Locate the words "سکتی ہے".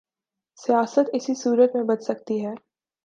2.03-2.53